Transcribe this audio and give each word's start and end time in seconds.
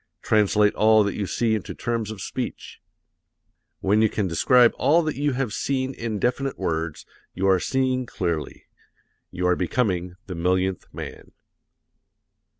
Translate 0.23 0.73
all 0.73 1.03
that 1.03 1.13
you 1.13 1.27
see 1.27 1.53
into 1.53 1.75
terms 1.75 2.09
of 2.09 2.21
speech. 2.21 2.81
When 3.81 4.01
you 4.01 4.09
can 4.09 4.27
describe 4.27 4.73
all 4.79 5.03
that 5.03 5.15
you 5.15 5.33
have 5.33 5.53
seen 5.53 5.93
in 5.93 6.17
definite 6.17 6.57
words, 6.57 7.05
you 7.35 7.47
are 7.47 7.59
seeing 7.59 8.07
clearly. 8.07 8.63
You 9.29 9.45
are 9.45 9.55
becoming 9.55 10.15
the 10.25 10.33
millionth 10.33 10.87
man. 10.91 11.33